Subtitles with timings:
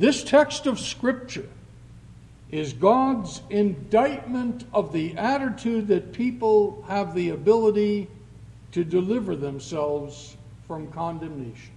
[0.00, 1.46] This text of Scripture
[2.50, 8.08] is God's indictment of the attitude that people have the ability
[8.72, 11.74] to deliver themselves from condemnation.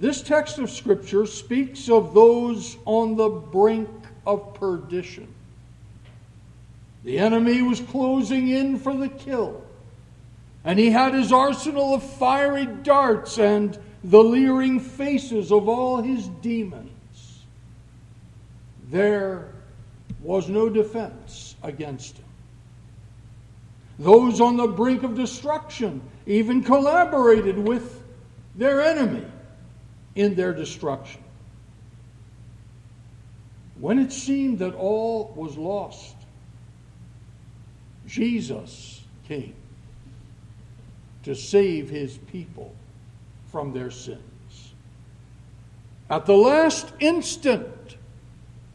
[0.00, 3.88] This text of Scripture speaks of those on the brink
[4.26, 5.32] of perdition.
[7.04, 9.62] The enemy was closing in for the kill,
[10.64, 16.28] and he had his arsenal of fiery darts and the leering faces of all his
[16.40, 17.42] demons.
[18.88, 19.48] There
[20.22, 22.24] was no defense against him.
[23.98, 28.00] Those on the brink of destruction even collaborated with
[28.54, 29.26] their enemy
[30.14, 31.22] in their destruction.
[33.80, 36.14] When it seemed that all was lost,
[38.06, 39.54] Jesus came
[41.24, 42.72] to save his people
[43.56, 44.74] from their sins.
[46.10, 47.96] At the last instant,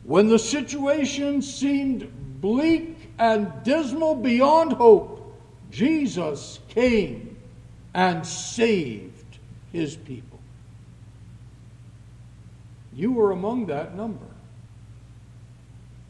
[0.04, 7.38] when the situation seemed bleak and dismal beyond hope, Jesus came
[7.93, 9.38] and saved
[9.71, 10.40] his people.
[12.91, 14.32] You were among that number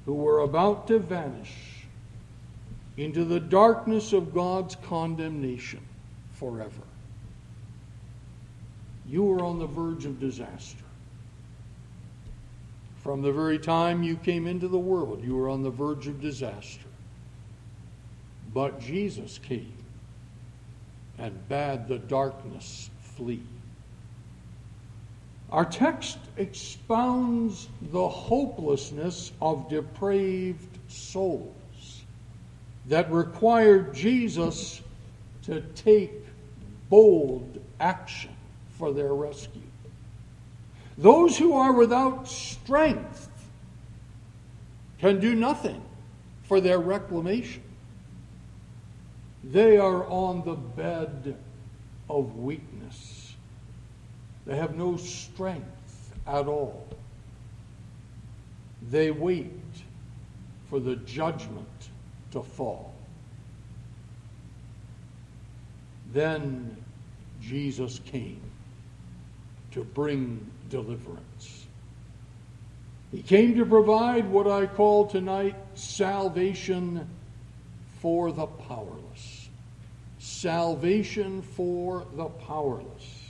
[0.06, 1.54] who were about to vanish
[2.96, 5.82] into the darkness of God's condemnation
[6.32, 6.84] forever.
[9.12, 10.86] You were on the verge of disaster.
[13.04, 16.22] From the very time you came into the world, you were on the verge of
[16.22, 16.88] disaster.
[18.54, 19.74] But Jesus came
[21.18, 23.44] and bade the darkness flee.
[25.52, 32.04] Our text expounds the hopelessness of depraved souls
[32.88, 34.82] that required Jesus
[35.44, 36.14] to take
[36.90, 38.32] bold action
[38.82, 39.62] for their rescue.
[40.98, 43.30] Those who are without strength
[44.98, 45.84] can do nothing
[46.46, 47.62] for their reclamation.
[49.44, 51.38] They are on the bed
[52.10, 53.36] of weakness.
[54.48, 56.88] They have no strength at all.
[58.90, 59.62] They wait
[60.72, 61.90] for the judgment
[62.32, 62.96] to fall.
[66.14, 66.76] Then
[67.40, 68.51] Jesus came
[69.72, 71.66] to bring deliverance.
[73.12, 77.08] He came to provide what I call tonight salvation
[78.00, 79.50] for the powerless.
[80.20, 83.22] Salvation for the powerless.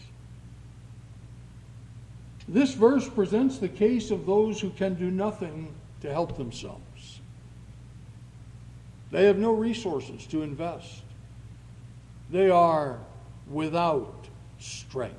[2.48, 7.22] This verse presents the case of those who can do nothing to help themselves.
[9.12, 11.04] They have no resources to invest.
[12.30, 13.00] They are
[13.50, 14.28] without
[14.60, 15.16] strength.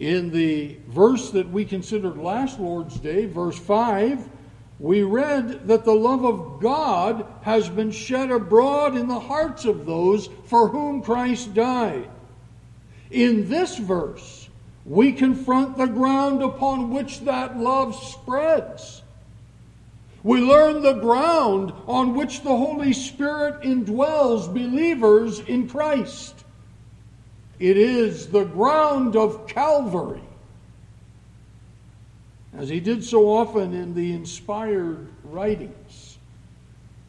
[0.00, 4.30] In the verse that we considered last Lord's Day, verse 5,
[4.78, 9.84] we read that the love of God has been shed abroad in the hearts of
[9.84, 12.08] those for whom Christ died.
[13.10, 14.48] In this verse,
[14.86, 19.02] we confront the ground upon which that love spreads.
[20.22, 26.39] We learn the ground on which the Holy Spirit indwells believers in Christ.
[27.60, 30.22] It is the ground of Calvary.
[32.56, 36.16] As he did so often in the inspired writings,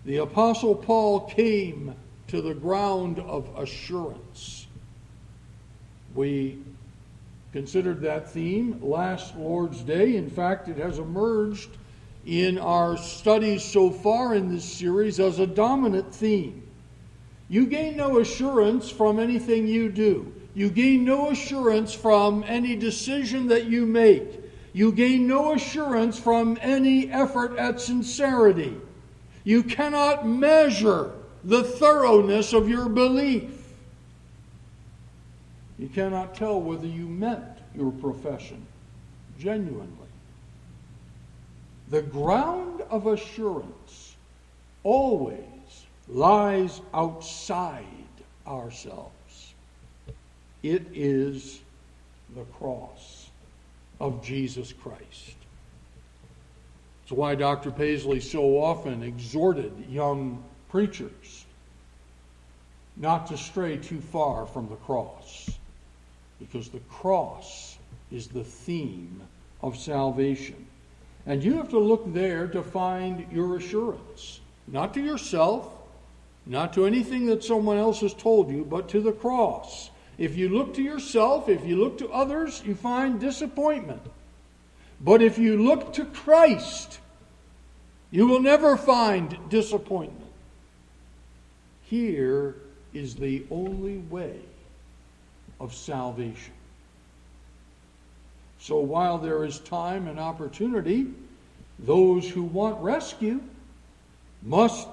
[0.03, 1.95] the Apostle Paul came
[2.27, 4.67] to the ground of assurance.
[6.13, 6.59] We
[7.53, 10.17] considered that theme last Lord's Day.
[10.17, 11.69] In fact, it has emerged
[12.25, 16.61] in our studies so far in this series as a dominant theme.
[17.47, 20.33] You gain no assurance from anything you do.
[20.53, 24.39] You gain no assurance from any decision that you make.
[24.73, 28.75] You gain no assurance from any effort at sincerity.
[29.43, 31.11] You cannot measure
[31.43, 33.73] the thoroughness of your belief.
[35.79, 38.65] You cannot tell whether you meant your profession
[39.39, 39.87] genuinely.
[41.89, 44.15] The ground of assurance
[44.83, 45.37] always
[46.07, 47.85] lies outside
[48.45, 49.20] ourselves.
[50.63, 51.61] It is
[52.35, 53.29] the cross
[53.99, 55.35] of Jesus Christ.
[57.03, 57.71] It's why Dr.
[57.71, 61.45] Paisley so often exhorted young preachers
[62.97, 65.49] not to stray too far from the cross
[66.39, 67.77] because the cross
[68.11, 69.21] is the theme
[69.61, 70.65] of salvation.
[71.25, 75.71] And you have to look there to find your assurance, not to yourself,
[76.45, 79.91] not to anything that someone else has told you, but to the cross,
[80.21, 84.03] If you look to yourself, if you look to others, you find disappointment.
[85.03, 86.99] But if you look to Christ,
[88.11, 90.31] you will never find disappointment.
[91.85, 92.53] Here
[92.93, 94.37] is the only way
[95.59, 96.53] of salvation.
[98.59, 101.07] So while there is time and opportunity,
[101.79, 103.41] those who want rescue
[104.43, 104.87] must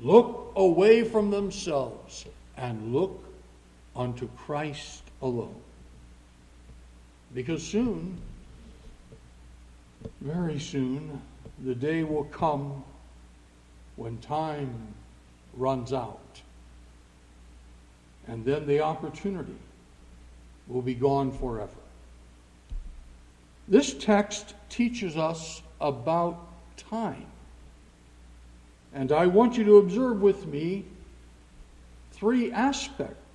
[0.00, 2.24] look away from themselves
[2.56, 3.27] and look
[3.98, 5.60] unto Christ alone.
[7.34, 8.16] Because soon,
[10.20, 11.20] very soon,
[11.64, 12.84] the day will come
[13.96, 14.94] when time
[15.54, 16.40] runs out.
[18.28, 19.56] And then the opportunity
[20.68, 21.72] will be gone forever.
[23.66, 26.46] This text teaches us about
[26.76, 27.26] time.
[28.94, 30.84] And I want you to observe with me
[32.12, 33.27] three aspects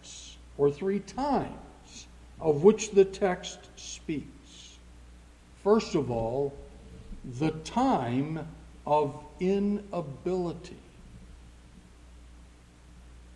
[0.58, 2.08] or three times
[2.40, 4.78] of which the text speaks.
[5.64, 6.54] First of all,
[7.40, 8.48] the time
[8.86, 10.78] of inability.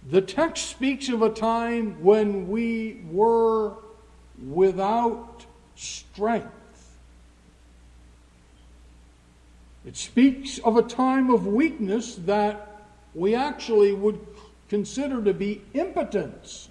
[0.10, 3.74] The text speaks of a time when we were
[4.46, 6.48] without strength.
[9.86, 12.84] It speaks of a time of weakness that
[13.16, 14.20] we actually would
[14.70, 16.68] consider to be impotence.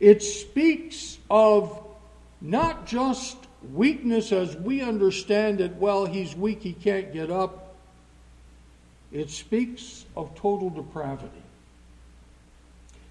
[0.00, 1.80] It speaks of
[2.40, 3.36] not just
[3.72, 7.74] weakness as we understand it, well, he's weak, he can't get up.
[9.12, 11.30] It speaks of total depravity.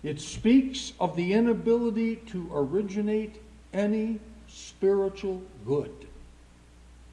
[0.04, 3.42] It speaks of the inability to originate
[3.74, 4.20] any
[4.50, 5.94] spiritual good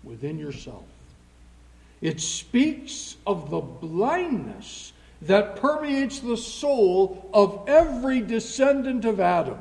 [0.02, 0.84] within yourself.
[2.00, 9.58] It speaks of the blindness that permeates the soul of every descendant of Adam.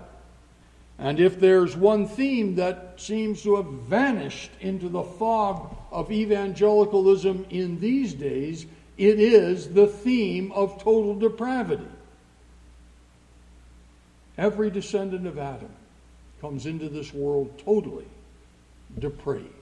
[0.98, 7.46] And if there's one theme that seems to have vanished into the fog of evangelicalism
[7.50, 8.66] in these days,
[8.98, 11.88] it is the theme of total depravity.
[14.38, 15.72] Every descendant of Adam
[16.42, 18.06] comes into this world totally
[18.98, 19.54] depraved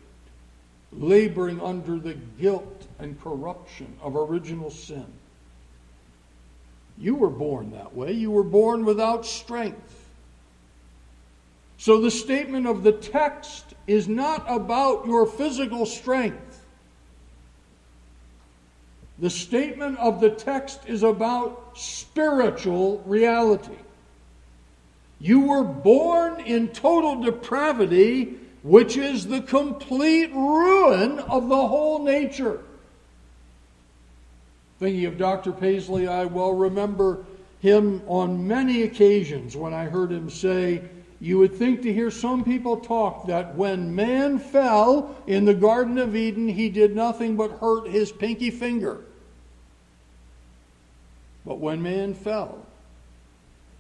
[0.92, 5.06] laboring under the guilt and corruption of original sin.
[6.98, 8.12] You were born that way.
[8.12, 10.06] You were born without strength.
[11.78, 16.66] So the statement of the text is not about your physical strength.
[19.20, 23.78] The statement of the text is about spiritual reality.
[25.20, 32.60] You were born in total depravity which is the complete ruin of the whole nature.
[34.80, 35.52] Thinking of Dr.
[35.52, 37.26] Paisley, I well remember
[37.60, 40.84] him on many occasions when I heard him say,
[41.20, 45.98] You would think to hear some people talk that when man fell in the Garden
[45.98, 49.02] of Eden, he did nothing but hurt his pinky finger.
[51.44, 52.64] But when man fell,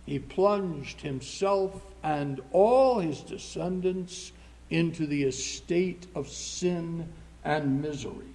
[0.06, 4.32] he plunged himself and all his descendants
[4.70, 7.08] into the estate of sin
[7.44, 8.34] and misery.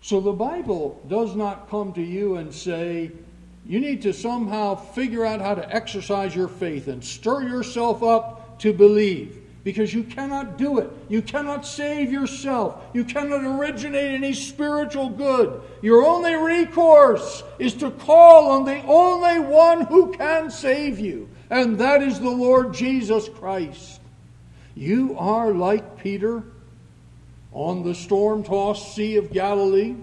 [0.00, 3.10] So the Bible does not come to you and say,
[3.64, 8.58] you need to somehow figure out how to exercise your faith and stir yourself up
[8.60, 9.42] to believe.
[9.64, 10.92] Because you cannot do it.
[11.08, 12.84] You cannot save yourself.
[12.94, 15.60] You cannot originate any spiritual good.
[15.82, 21.78] Your only recourse is to call on the only one who can save you, and
[21.78, 24.00] that is the Lord Jesus Christ.
[24.76, 26.44] You are like Peter
[27.56, 29.96] on the storm tossed Sea of Galilee,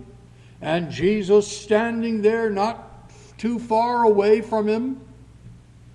[0.60, 5.00] and Jesus standing there not too far away from him.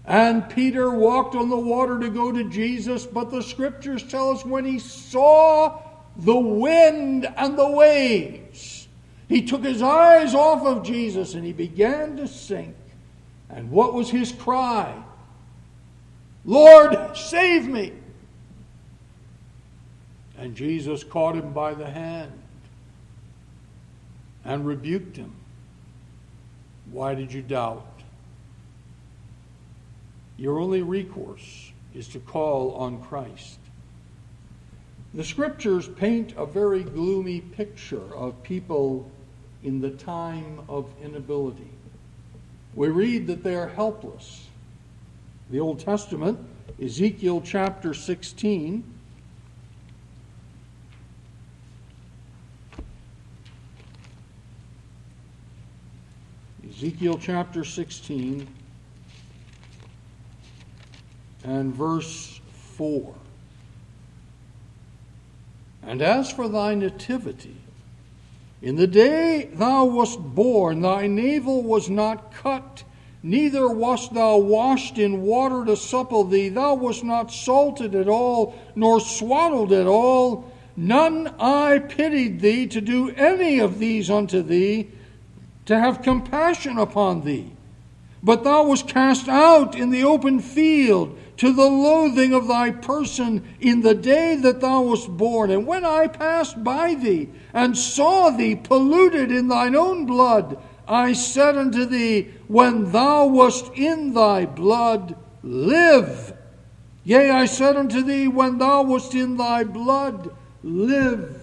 [0.04, 4.44] And Peter walked on the water to go to Jesus, but the scriptures tell us
[4.44, 5.82] when he saw
[6.16, 8.86] the wind and the waves,
[9.28, 12.76] he took his eyes off of Jesus and he began to sink.
[13.50, 14.94] And what was his cry?
[16.44, 17.94] Lord, save me.
[20.38, 22.32] And Jesus caught him by the hand
[24.44, 25.32] and rebuked him.
[26.90, 27.84] Why did you doubt?
[30.36, 33.58] Your only recourse is to call on Christ.
[35.12, 39.10] The scriptures paint a very gloomy picture of people
[39.64, 41.70] in the time of inability.
[42.74, 44.46] We read that they are helpless.
[45.50, 46.38] The Old Testament,
[46.80, 48.84] Ezekiel chapter 16,
[56.78, 58.46] Ezekiel chapter 16.
[61.42, 62.40] and verse
[62.76, 63.16] 4.
[65.82, 67.56] And as for thy nativity,
[68.62, 72.84] in the day thou wast born, thy navel was not cut,
[73.24, 76.48] neither wast thou washed in water to supple thee.
[76.48, 80.52] Thou wast not salted at all, nor swaddled at all.
[80.76, 84.92] None eye pitied thee to do any of these unto thee,
[85.68, 87.52] to have compassion upon thee.
[88.22, 93.44] But thou wast cast out in the open field to the loathing of thy person
[93.60, 95.50] in the day that thou wast born.
[95.50, 100.58] And when I passed by thee and saw thee polluted in thine own blood,
[100.88, 106.32] I said unto thee, When thou wast in thy blood, live.
[107.04, 111.42] Yea, I said unto thee, When thou wast in thy blood, live.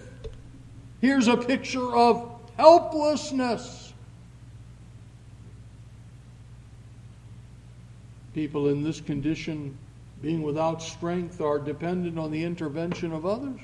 [1.00, 3.85] Here's a picture of helplessness.
[8.36, 9.78] People in this condition
[10.20, 13.60] being without strength, are dependent on the intervention of others.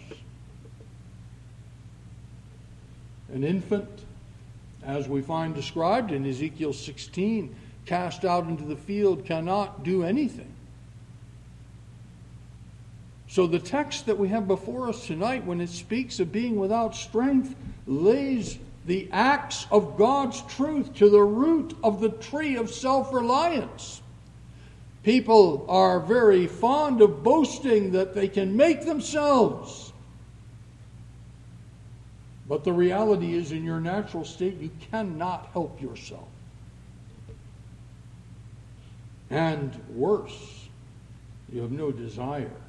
[3.35, 4.07] An infant,
[4.83, 10.51] as we find described in Ezekiel 16, cast out into the field cannot do anything.
[13.29, 16.97] So the text that we have before us tonight, when it speaks of being without
[16.97, 17.55] strength,
[17.87, 24.02] lays the axe of God's truth to the root of the tree of self reliance.
[25.03, 29.93] People are very fond of boasting that they can make themselves.
[32.49, 36.29] But the reality is, in your natural state, you cannot help yourself.
[39.31, 40.69] And worse,
[41.51, 42.61] you have no desire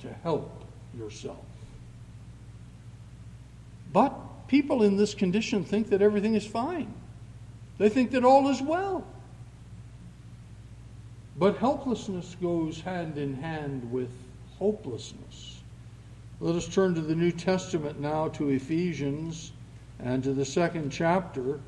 [0.00, 0.64] to help
[0.98, 1.44] yourself.
[3.92, 6.92] But people in this condition think that everything is fine,
[7.78, 9.06] they think that all is well.
[11.38, 14.10] But helplessness goes hand in hand with
[14.58, 15.60] hopelessness.
[16.40, 19.52] Let us turn to the New Testament now to Ephesians
[19.98, 21.60] and to the second chapter.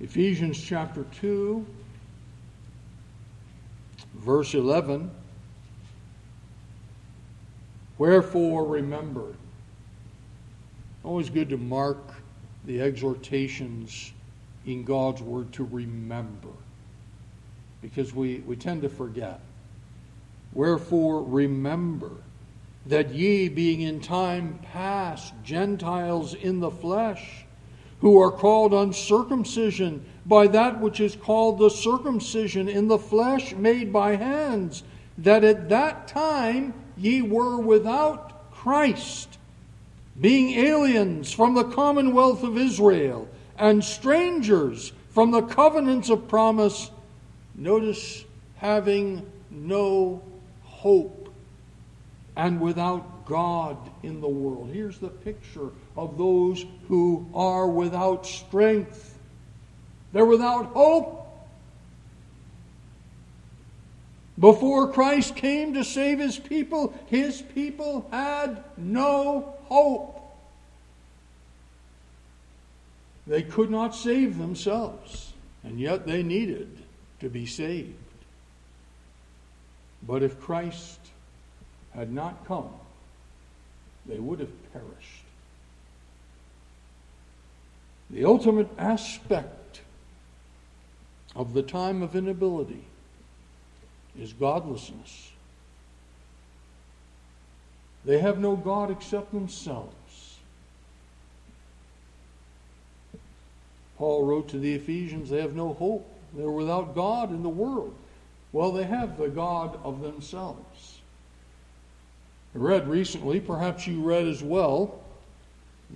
[0.00, 1.66] Ephesians chapter 2,
[4.14, 5.10] verse 11.
[7.98, 9.34] Wherefore remember.
[11.04, 11.98] Always good to mark
[12.64, 14.12] the exhortations
[14.66, 16.48] in God's Word to remember
[17.82, 19.40] because we, we tend to forget.
[20.52, 22.10] Wherefore, remember
[22.86, 27.44] that ye, being in time past Gentiles in the flesh,
[28.00, 33.92] who are called uncircumcision by that which is called the circumcision in the flesh made
[33.92, 34.82] by hands,
[35.18, 39.38] that at that time ye were without Christ,
[40.20, 43.28] being aliens from the commonwealth of Israel
[43.60, 46.90] and strangers from the covenants of promise.
[47.54, 48.24] Notice
[48.56, 50.22] having no
[50.64, 51.28] hope
[52.36, 54.70] and without God in the world.
[54.72, 59.18] Here's the picture of those who are without strength,
[60.12, 61.18] they're without hope.
[64.38, 70.19] Before Christ came to save his people, his people had no hope.
[73.30, 76.78] They could not save themselves, and yet they needed
[77.20, 77.94] to be saved.
[80.04, 80.98] But if Christ
[81.94, 82.70] had not come,
[84.04, 85.22] they would have perished.
[88.10, 89.82] The ultimate aspect
[91.36, 92.82] of the time of inability
[94.18, 95.30] is godlessness.
[98.04, 99.94] They have no God except themselves.
[104.00, 106.10] Paul wrote to the Ephesians, they have no hope.
[106.32, 107.94] They're without God in the world.
[108.50, 111.00] Well, they have the God of themselves.
[112.54, 115.00] I read recently, perhaps you read as well,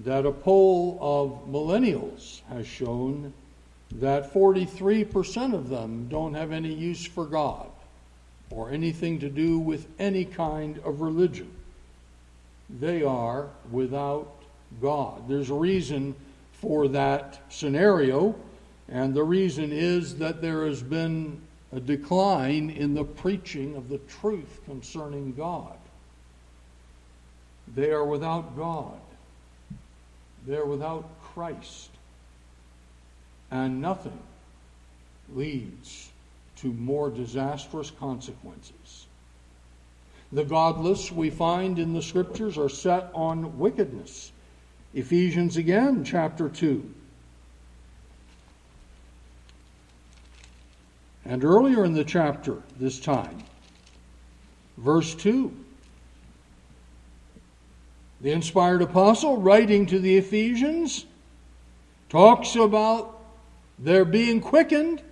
[0.05, 3.33] that a poll of millennials has shown
[3.93, 7.71] that 43% of them don't have any use for God
[8.51, 11.51] or anything to do with any kind of religion.
[12.69, 14.31] They are without
[14.83, 15.27] God.
[15.27, 16.15] There's a reason
[16.65, 18.35] for that scenario,
[18.89, 21.39] and the reason is that there has been
[21.73, 25.77] a decline in the preaching of the truth concerning God.
[27.75, 28.99] They are without God,
[30.47, 31.91] they are without Christ,
[33.51, 34.19] and nothing
[35.35, 36.11] leads
[36.57, 39.05] to more disastrous consequences.
[40.33, 44.33] The godless, we find in the scriptures, are set on wickedness
[44.95, 46.89] Ephesians again, chapter 2.
[51.25, 53.43] And earlier in the chapter, this time,
[54.77, 55.53] verse 2,
[58.21, 61.07] the inspired apostle, writing to the Ephesians,
[62.09, 63.19] talks about
[63.79, 65.03] their being quickened,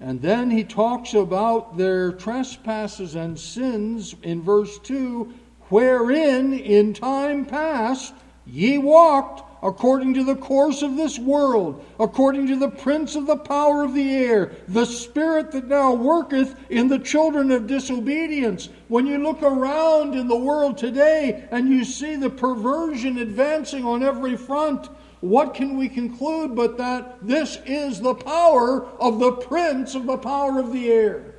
[0.00, 5.32] and then he talks about their trespasses and sins in verse 2
[5.68, 8.14] wherein in time past
[8.46, 13.36] ye walked according to the course of this world, according to the prince of the
[13.36, 18.68] power of the air, the spirit that now worketh in the children of disobedience.
[18.88, 24.02] When you look around in the world today and you see the perversion advancing on
[24.02, 24.88] every front,
[25.20, 30.18] what can we conclude but that this is the power of the prince of the
[30.18, 31.35] power of the air?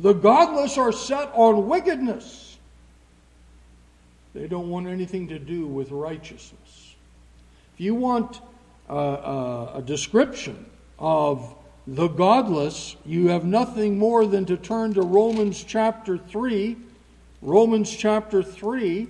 [0.00, 2.56] The godless are set on wickedness.
[4.34, 6.94] They don't want anything to do with righteousness.
[7.74, 8.40] If you want
[8.88, 10.66] uh, uh, a description
[10.98, 11.54] of
[11.86, 16.76] the godless, you have nothing more than to turn to Romans chapter 3.
[17.42, 19.08] Romans chapter 3.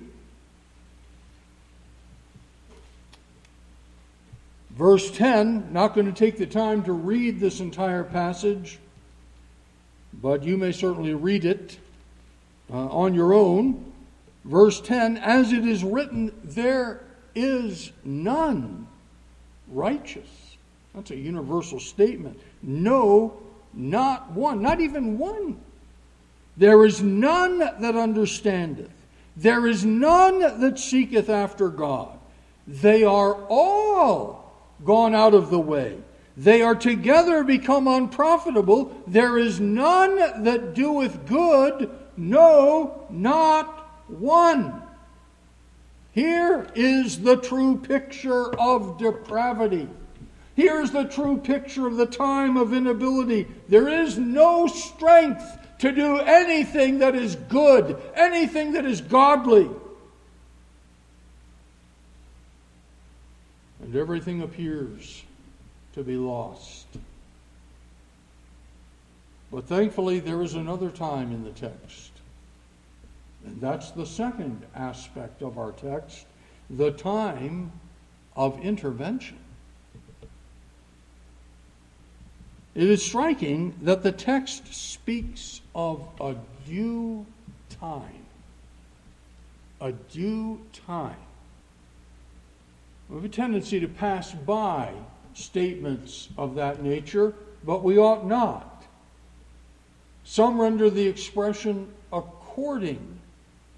[4.71, 8.79] Verse 10, not going to take the time to read this entire passage,
[10.13, 11.79] but you may certainly read it
[12.71, 13.93] uh, on your own.
[14.45, 17.01] Verse 10 As it is written, there
[17.35, 18.87] is none
[19.69, 20.57] righteous.
[20.95, 22.41] That's a universal statement.
[22.63, 23.39] No,
[23.75, 25.61] not one, not even one.
[26.57, 28.91] There is none that understandeth.
[29.37, 32.19] There is none that seeketh after God.
[32.67, 34.53] They are all
[34.85, 35.99] gone out of the way.
[36.39, 38.97] They are together become unprofitable.
[39.09, 43.67] There is none that doeth good, no, not
[44.07, 44.81] one.
[46.13, 49.89] Here is the true picture of depravity.
[50.55, 53.49] Here's the true picture of the time of inability.
[53.69, 55.45] There is no strength
[55.81, 59.69] to do anything that is good, anything that is godly.
[63.83, 65.25] And everything appears
[65.95, 66.87] to be lost.
[69.51, 72.13] But thankfully, there is another time in the text
[73.45, 76.27] and that's the second aspect of our text
[76.71, 77.73] the time
[78.37, 79.39] of intervention.
[82.75, 87.25] It is striking that the text speaks of a due
[87.81, 88.27] time.
[89.81, 91.17] A due time.
[93.09, 94.93] We have a tendency to pass by
[95.39, 97.33] statements of that nature,
[97.65, 98.85] but we ought not.
[100.25, 103.21] Some render the expression according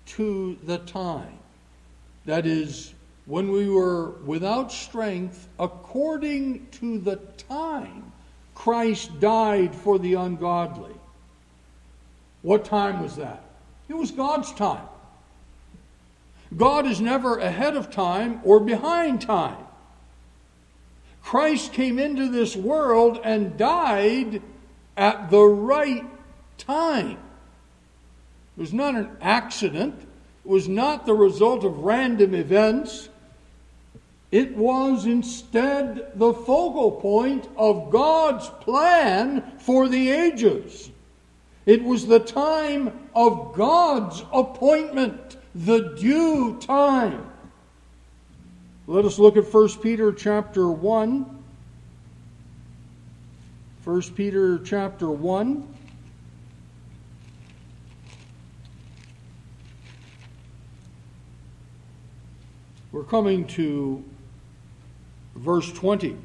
[0.07, 1.39] to the time.
[2.25, 2.95] That is,
[3.27, 7.17] when we were without strength, according to the
[7.49, 8.11] time,
[8.55, 10.95] Christ died for the ungodly.
[12.43, 13.45] What time was that?
[13.89, 14.87] It was God's time.
[16.57, 19.65] God is never ahead of time or behind time.
[21.23, 24.43] Christ came into this world and died
[24.97, 26.05] at the right
[26.59, 27.19] time.
[28.57, 29.95] It was not an accident.
[30.45, 33.09] It was not the result of random events.
[34.31, 40.91] It was instead the focal point of God's plan for the ages.
[41.67, 47.30] It was the time of God's appointment, the due time.
[48.91, 51.43] Let us look at 1 Peter chapter 1.
[53.85, 55.75] 1 Peter chapter 1.
[62.91, 64.03] We're coming to
[65.37, 66.17] verse 20.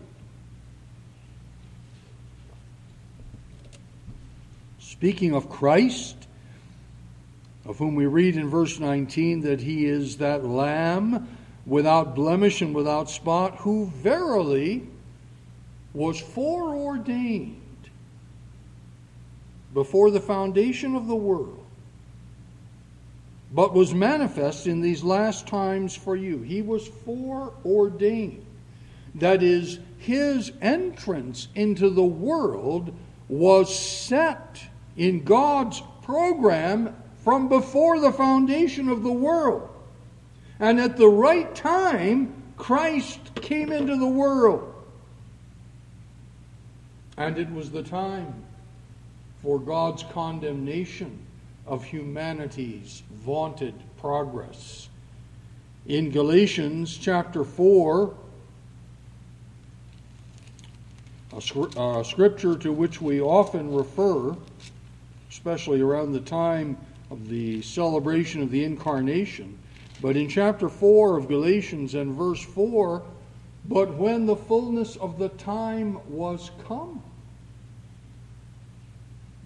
[4.80, 6.16] Speaking of Christ,
[7.64, 11.28] of whom we read in verse 19 that he is that Lamb
[11.66, 14.88] without blemish and without spot, who verily
[15.94, 17.62] was foreordained
[19.74, 21.66] before the foundation of the world
[23.56, 26.42] but was manifest in these last times for you.
[26.42, 28.46] He was foreordained.
[29.16, 32.94] That is, his entrance into the world
[33.30, 34.62] was set
[34.98, 39.70] in God's program from before the foundation of the world.
[40.60, 44.74] And at the right time, Christ came into the world.
[47.18, 48.34] And it was the time
[49.42, 51.20] for God's condemnation
[51.66, 54.90] of humanity's vaunted progress.
[55.86, 58.16] In Galatians chapter 4,
[61.34, 64.36] a, scripture to which we often refer,
[65.30, 66.78] especially around the time
[67.12, 69.58] of the celebration of the incarnation.
[70.06, 73.02] But in chapter 4 of Galatians and verse 4,
[73.68, 77.02] but when the fullness of the time was come,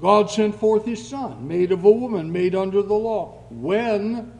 [0.01, 3.41] God sent forth his Son, made of a woman, made under the law.
[3.49, 4.33] When,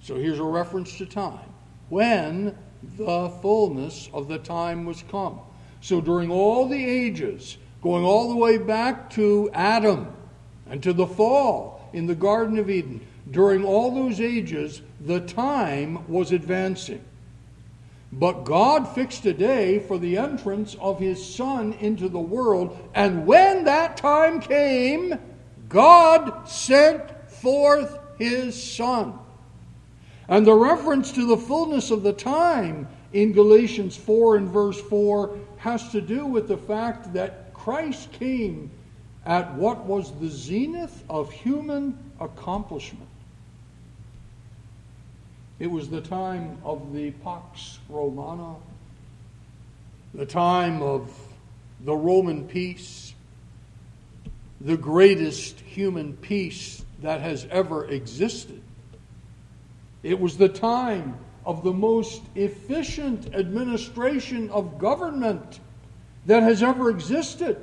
[0.00, 1.52] so here's a reference to time,
[1.88, 2.56] when
[2.96, 5.40] the fullness of the time was come.
[5.80, 10.14] So during all the ages, going all the way back to Adam
[10.70, 16.06] and to the fall in the Garden of Eden, during all those ages, the time
[16.08, 17.04] was advancing.
[18.10, 23.26] But God fixed a day for the entrance of His Son into the world, and
[23.26, 25.18] when that time came,
[25.68, 29.18] God sent forth His Son.
[30.28, 35.38] And the reference to the fullness of the time in Galatians 4 and verse 4
[35.58, 38.70] has to do with the fact that Christ came
[39.26, 43.07] at what was the zenith of human accomplishment.
[45.58, 48.54] It was the time of the Pax Romana,
[50.14, 51.12] the time of
[51.84, 53.12] the Roman peace,
[54.60, 58.62] the greatest human peace that has ever existed.
[60.04, 65.58] It was the time of the most efficient administration of government
[66.26, 67.56] that has ever existed.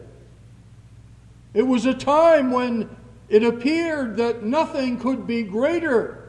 [1.54, 2.90] It was a time when
[3.30, 6.25] it appeared that nothing could be greater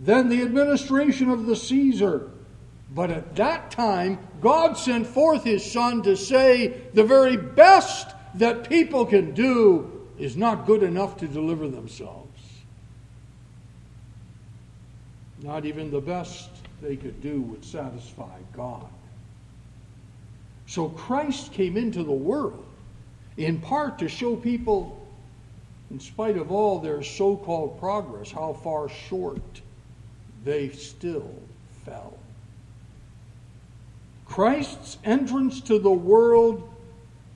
[0.00, 2.30] than the administration of the Caesar.
[2.94, 8.68] But at that time, God sent forth his Son to say the very best that
[8.68, 12.26] people can do is not good enough to deliver themselves.
[15.42, 16.48] Not even the best
[16.80, 18.88] they could do would satisfy God.
[20.66, 22.64] So Christ came into the world
[23.36, 25.06] in part to show people,
[25.90, 29.60] in spite of all their so called progress, how far short
[30.46, 31.34] they still
[31.84, 32.16] fell.
[34.24, 36.72] Christ's entrance to the world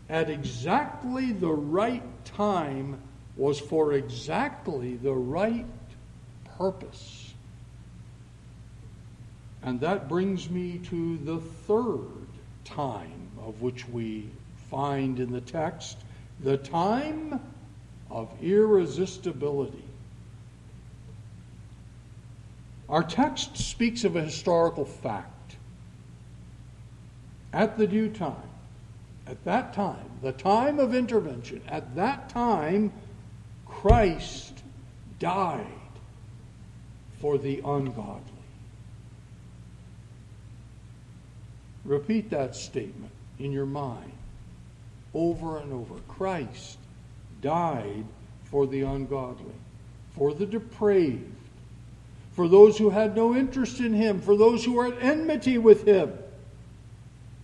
[0.09, 3.01] at exactly the right time
[3.37, 5.67] was for exactly the right
[6.57, 7.35] purpose.
[9.63, 12.27] And that brings me to the third
[12.65, 14.31] time of which we
[14.71, 15.99] find in the text
[16.45, 17.41] the time
[18.09, 19.90] of irresistibility.
[22.91, 25.57] Our text speaks of a historical fact.
[27.53, 28.51] At the due time,
[29.29, 32.93] at that time, the time of intervention, at that time,
[33.65, 34.63] Christ
[35.21, 35.67] died
[37.21, 38.25] for the ungodly.
[41.85, 44.13] Repeat that statement in your mind
[45.15, 45.95] over and over.
[46.09, 46.79] Christ
[47.41, 48.05] died
[48.45, 49.55] for the ungodly,
[50.11, 51.37] for the depraved,
[52.41, 55.87] for those who had no interest in him, for those who were at enmity with
[55.87, 56.11] him.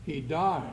[0.06, 0.72] He died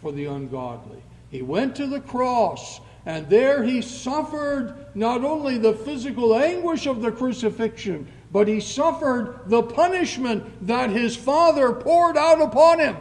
[0.00, 1.02] for the ungodly.
[1.32, 7.02] He went to the cross, and there he suffered not only the physical anguish of
[7.02, 12.96] the crucifixion, but he suffered the punishment that his Father poured out upon him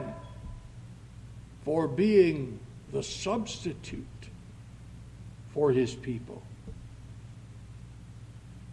[1.64, 2.60] for being
[2.92, 4.04] the substitute
[5.54, 6.42] for his people.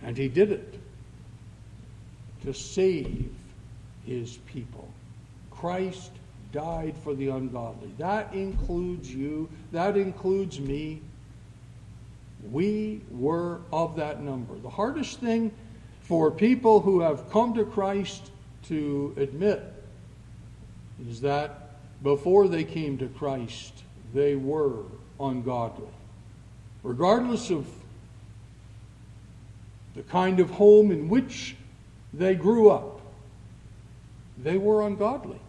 [0.03, 0.81] And he did it
[2.47, 3.29] to save
[4.07, 4.89] his people.
[5.51, 6.13] Christ
[6.53, 7.91] died for the ungodly.
[7.99, 11.03] That includes you, that includes me.
[12.51, 14.55] We were of that number.
[14.59, 15.53] The hardest thing
[16.03, 18.31] for people who have come to Christ
[18.69, 19.63] to admit
[21.09, 23.83] is that before they came to Christ,
[24.15, 24.85] they were
[25.19, 25.89] ungodly.
[26.85, 27.67] Regardless of
[29.97, 31.57] the kind of home in which
[32.12, 33.01] they grew up,
[34.38, 35.40] they were ungodly.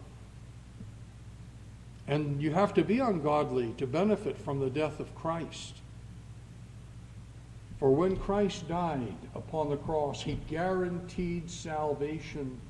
[2.06, 5.74] And you have to be ungodly to benefit from the death of Christ.
[7.78, 12.60] For when Christ died upon the cross, he guaranteed salvation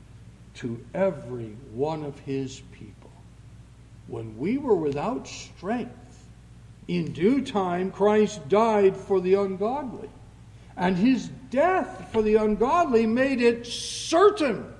[0.54, 3.10] to every one of his people.
[4.08, 5.94] When we were without strength,
[6.88, 10.08] in due time Christ died for the ungodly.
[10.76, 14.72] And his death for the ungodly made it certain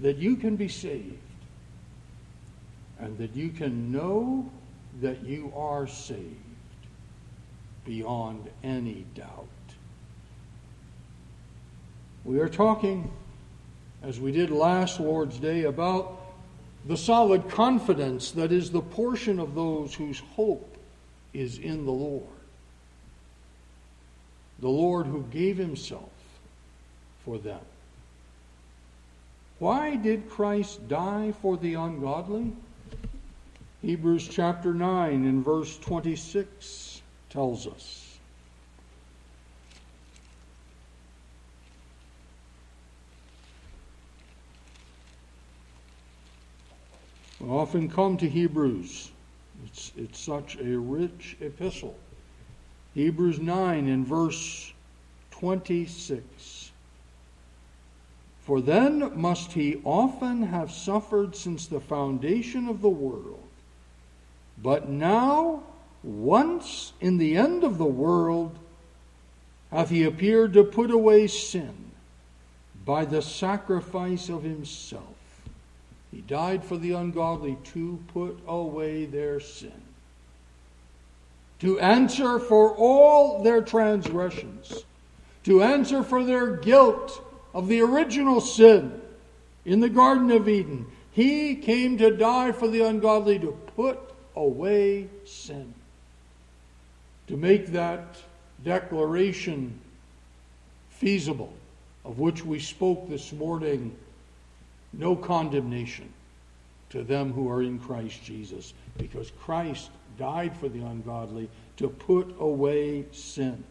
[0.00, 1.18] that you can be saved
[2.98, 4.50] and that you can know
[5.00, 6.36] that you are saved
[7.84, 9.48] beyond any doubt.
[12.24, 13.10] We are talking,
[14.02, 16.20] as we did last Lord's Day, about
[16.86, 20.76] the solid confidence that is the portion of those whose hope
[21.32, 22.26] is in the Lord.
[24.62, 26.08] The Lord who gave himself
[27.24, 27.60] for them.
[29.58, 32.52] Why did Christ die for the ungodly?
[33.82, 38.18] Hebrews chapter 9 and verse 26 tells us.
[47.40, 49.10] We often come to Hebrews.
[49.66, 51.96] It's, it's such a rich epistle.
[52.94, 54.72] Hebrews 9 in verse
[55.30, 56.70] 26.
[58.44, 63.42] For then must he often have suffered since the foundation of the world.
[64.62, 65.62] But now,
[66.02, 68.58] once in the end of the world,
[69.70, 71.92] hath he appeared to put away sin
[72.84, 75.02] by the sacrifice of himself.
[76.10, 79.81] He died for the ungodly to put away their sin,
[81.62, 84.82] to answer for all their transgressions,
[85.44, 89.00] to answer for their guilt of the original sin
[89.64, 90.84] in the Garden of Eden.
[91.12, 94.00] He came to die for the ungodly to put
[94.34, 95.72] away sin,
[97.28, 98.16] to make that
[98.64, 99.78] declaration
[100.90, 101.52] feasible,
[102.04, 103.94] of which we spoke this morning
[104.92, 106.12] no condemnation
[106.92, 112.36] to them who are in Christ Jesus, because Christ died for the ungodly to put
[112.38, 113.64] away sin.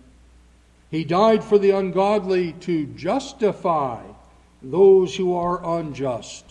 [0.90, 4.02] He died for the ungodly to justify
[4.62, 6.46] those who are unjust.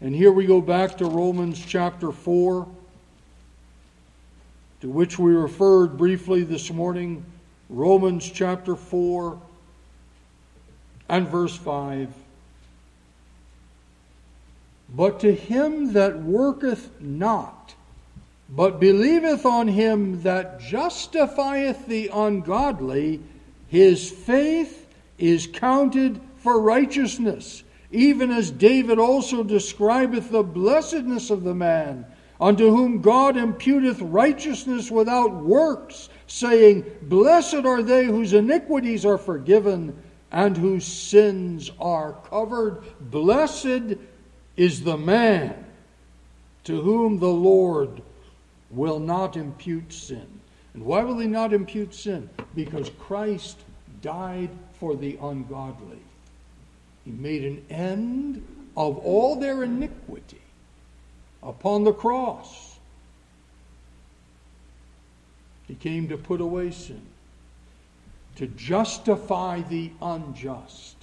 [0.00, 2.66] And here we go back to Romans chapter 4,
[4.80, 7.24] to which we referred briefly this morning.
[7.70, 9.40] Romans chapter 4
[11.08, 12.25] and verse 5.
[14.96, 17.74] But to him that worketh not,
[18.48, 23.20] but believeth on him that justifieth the ungodly,
[23.68, 24.86] his faith
[25.18, 32.06] is counted for righteousness, even as David also describeth the blessedness of the man,
[32.40, 40.02] unto whom God imputeth righteousness without works, saying, Blessed are they whose iniquities are forgiven
[40.32, 42.82] and whose sins are covered.
[43.00, 43.96] Blessed
[44.56, 45.64] is the man
[46.64, 48.02] to whom the Lord
[48.70, 50.26] will not impute sin.
[50.74, 52.28] And why will he not impute sin?
[52.54, 53.58] Because Christ
[54.02, 56.00] died for the ungodly.
[57.04, 60.40] He made an end of all their iniquity
[61.42, 62.78] upon the cross.
[65.68, 67.02] He came to put away sin,
[68.36, 70.95] to justify the unjust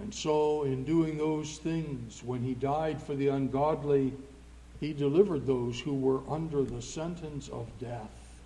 [0.00, 4.14] and so, in doing those things, when he died for the ungodly,
[4.80, 8.40] he delivered those who were under the sentence of death.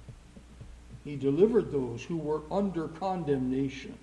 [1.05, 3.97] He delivered those who were under condemnation.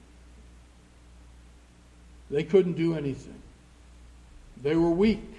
[2.30, 3.42] They couldn't do anything.
[4.64, 5.34] They were weak.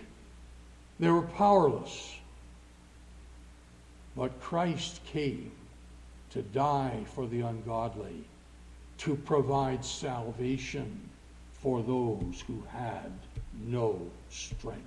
[1.01, 2.15] They were powerless.
[4.15, 5.51] But Christ came
[6.31, 8.25] to die for the ungodly,
[8.99, 11.09] to provide salvation
[11.63, 13.13] for those who had
[13.65, 14.83] no strength.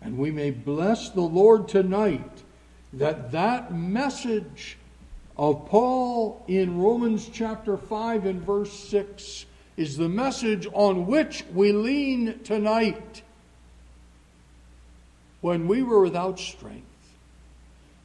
[0.00, 2.42] And we may bless the Lord tonight
[2.92, 4.78] that that message
[5.36, 11.72] of Paul in Romans chapter 5 and verse 6 is the message on which we
[11.72, 13.22] lean tonight.
[15.40, 16.86] When we were without strength,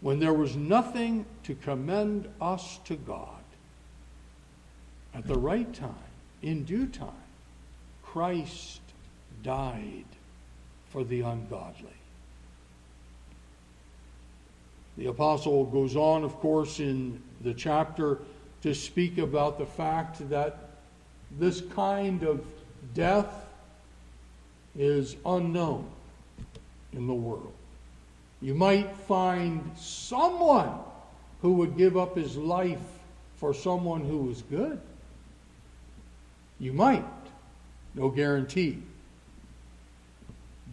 [0.01, 3.27] when there was nothing to commend us to God,
[5.13, 5.93] at the right time,
[6.41, 7.11] in due time,
[8.11, 8.81] Christ
[9.41, 10.05] died
[10.89, 11.87] for the ungodly.
[14.97, 18.19] The apostle goes on, of course, in the chapter
[18.63, 20.57] to speak about the fact that
[21.39, 22.45] this kind of
[22.93, 23.45] death
[24.77, 25.89] is unknown
[26.91, 27.53] in the world.
[28.41, 30.73] You might find someone
[31.41, 32.79] who would give up his life
[33.37, 34.81] for someone who was good.
[36.59, 37.05] You might.
[37.95, 38.81] No guarantee.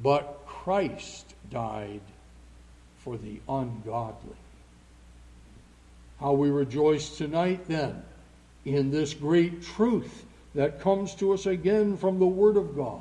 [0.02, 2.00] But Christ died
[2.98, 4.36] for the ungodly.
[6.20, 8.02] How we rejoice tonight, then,
[8.64, 13.00] in this great truth that comes to us again from the Word of God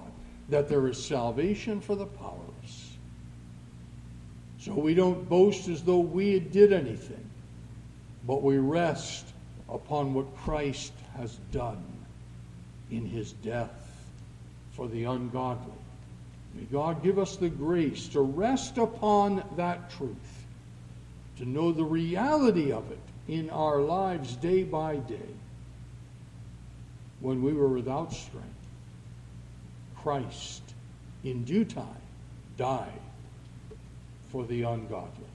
[0.50, 2.98] that there is salvation for the powerless.
[4.60, 7.30] So we don't boast as though we did anything,
[8.26, 9.28] but we rest
[9.70, 11.84] upon what Christ has done
[12.92, 13.87] in his death
[14.78, 15.74] for the ungodly.
[16.54, 20.46] May God give us the grace to rest upon that truth,
[21.40, 25.34] to know the reality of it in our lives day by day.
[27.20, 28.46] When we were without strength,
[29.98, 30.62] Christ,
[31.24, 31.86] in due time,
[32.56, 33.02] died
[34.32, 35.26] for the ungodly.